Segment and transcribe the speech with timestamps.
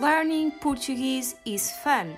[0.00, 2.16] Learning Portuguese is fun.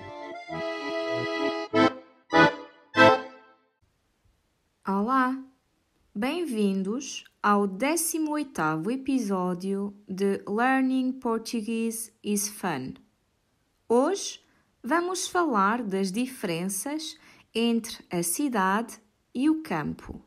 [4.87, 5.37] Olá,
[6.15, 12.93] bem-vindos ao 18º episódio de Learning Portuguese is fun.
[13.89, 14.39] Hoje
[14.81, 17.17] vamos falar das diferenças
[17.53, 18.97] entre a cidade
[19.35, 20.23] e o campo.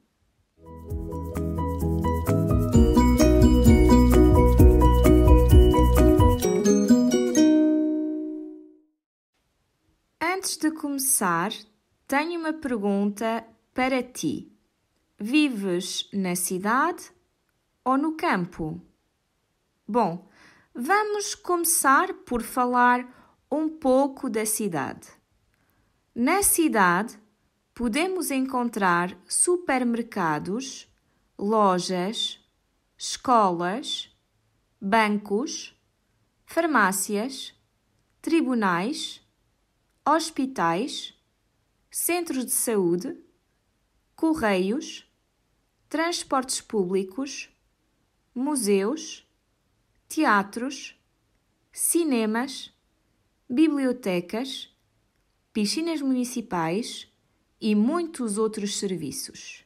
[10.56, 11.52] Antes de começar,
[12.09, 14.51] tenho uma pergunta para ti.
[15.19, 17.12] Vives na cidade
[17.84, 18.80] ou no campo?
[19.87, 20.27] Bom,
[20.74, 23.06] vamos começar por falar
[23.52, 25.06] um pouco da cidade.
[26.14, 27.19] Na cidade,
[27.75, 30.91] podemos encontrar supermercados,
[31.38, 32.41] lojas,
[32.97, 34.11] escolas,
[34.81, 35.78] bancos,
[36.47, 37.55] farmácias,
[38.22, 39.25] tribunais,
[40.07, 41.12] hospitais,
[41.91, 43.19] centros de saúde,
[44.15, 45.05] correios,
[45.89, 47.51] transportes públicos,
[48.33, 49.27] museus,
[50.09, 50.97] teatros,
[51.73, 52.73] cinemas,
[53.51, 54.73] bibliotecas,
[55.53, 57.12] piscinas municipais
[57.61, 59.65] e muitos outros serviços.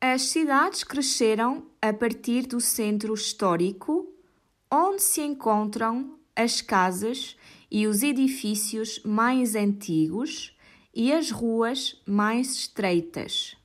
[0.00, 4.12] As cidades cresceram a partir do centro histórico,
[4.70, 7.36] onde se encontram as casas
[7.70, 10.56] e os edifícios mais antigos
[10.94, 13.56] e as ruas mais estreitas.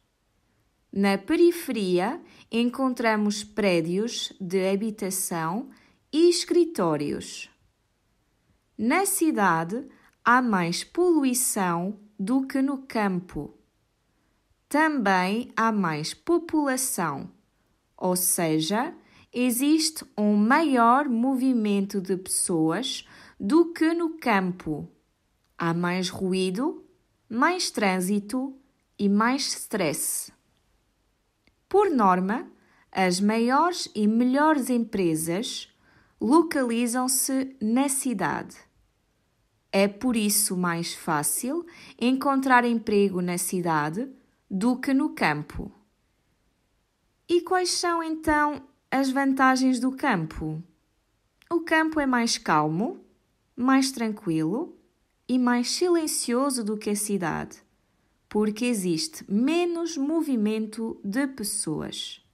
[0.92, 2.20] Na periferia
[2.52, 5.70] encontramos prédios de habitação
[6.12, 7.50] e escritórios.
[8.76, 9.88] Na cidade
[10.26, 13.54] há mais poluição do que no campo.
[14.68, 17.32] Também há mais população,
[17.96, 18.96] ou seja,
[19.34, 23.08] existe um maior movimento de pessoas
[23.40, 24.90] do que no campo.
[25.58, 26.84] Há mais ruído,
[27.30, 28.56] mais trânsito
[28.98, 30.32] e mais stress.
[31.68, 32.52] Por norma,
[32.92, 35.70] as maiores e melhores empresas
[36.20, 38.58] localizam-se na cidade.
[39.72, 41.66] É por isso mais fácil
[42.00, 44.10] encontrar emprego na cidade
[44.50, 45.72] do que no campo.
[47.28, 50.64] E quais são então as vantagens do campo?
[51.50, 53.06] O campo é mais calmo,
[53.56, 54.76] mais tranquilo
[55.28, 57.62] e mais silencioso do que a cidade,
[58.28, 62.26] porque existe menos movimento de pessoas.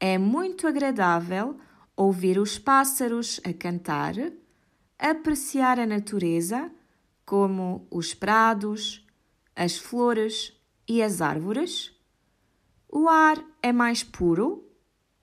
[0.00, 1.56] É muito agradável
[1.96, 4.14] ouvir os pássaros a cantar,
[4.98, 6.72] apreciar a natureza,
[7.24, 9.06] como os prados,
[9.54, 10.52] as flores
[10.88, 11.96] e as árvores.
[12.88, 14.71] O ar é mais puro,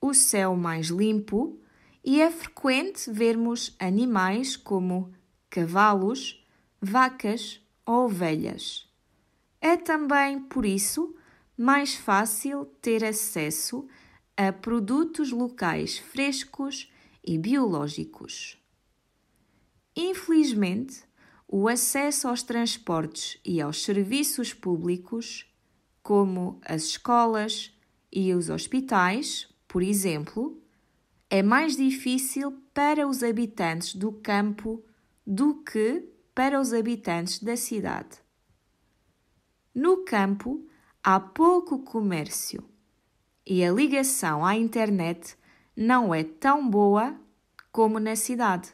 [0.00, 1.60] o céu mais limpo
[2.04, 5.12] e é frequente vermos animais como
[5.50, 6.44] cavalos,
[6.80, 8.88] vacas ou ovelhas.
[9.60, 11.14] É também, por isso,
[11.56, 13.86] mais fácil ter acesso
[14.36, 16.90] a produtos locais frescos
[17.22, 18.56] e biológicos.
[19.94, 21.04] Infelizmente,
[21.46, 25.46] o acesso aos transportes e aos serviços públicos,
[26.02, 27.76] como as escolas
[28.10, 30.60] e os hospitais, por exemplo,
[31.30, 34.84] é mais difícil para os habitantes do campo
[35.24, 38.18] do que para os habitantes da cidade.
[39.72, 40.66] No campo
[41.04, 42.64] há pouco comércio
[43.46, 45.38] e a ligação à internet
[45.76, 47.14] não é tão boa
[47.70, 48.72] como na cidade.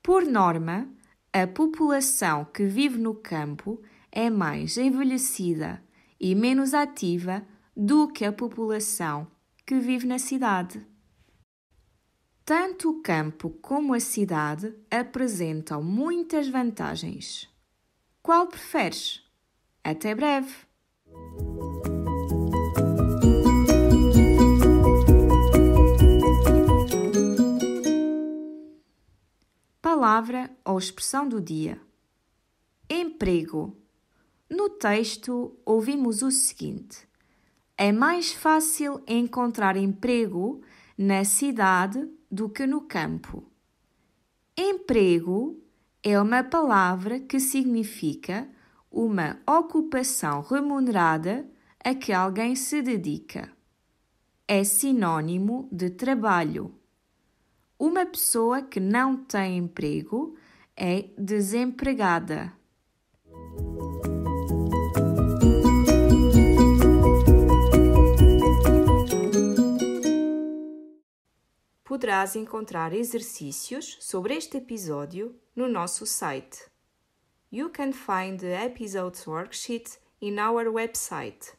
[0.00, 0.88] Por norma,
[1.32, 3.82] a população que vive no campo
[4.12, 5.82] é mais envelhecida
[6.20, 7.44] e menos ativa
[7.76, 9.34] do que a população
[9.66, 10.86] que vive na cidade.
[12.44, 17.48] Tanto o campo como a cidade apresentam muitas vantagens.
[18.22, 19.22] Qual preferes?
[19.82, 20.54] Até breve!
[29.80, 31.80] Palavra ou expressão do dia:
[32.90, 33.74] Emprego.
[34.50, 37.08] No texto, ouvimos o seguinte:
[37.76, 40.62] É mais fácil encontrar emprego
[40.96, 43.42] na cidade do que no campo.
[44.56, 45.60] Emprego
[46.00, 48.48] é uma palavra que significa
[48.88, 51.48] uma ocupação remunerada
[51.84, 53.50] a que alguém se dedica.
[54.46, 56.72] É sinônimo de trabalho.
[57.76, 60.36] Uma pessoa que não tem emprego
[60.76, 62.52] é desempregada.
[71.94, 76.58] Poderás encontrar exercícios sobre este episódio no nosso site.
[77.52, 81.54] You can find the episode's worksheet in our website